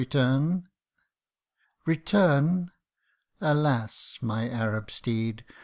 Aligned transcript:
Return! 1.85 2.71
alas! 3.39 4.17
my 4.19 4.49
Arab 4.49 4.89
steed 4.89 5.45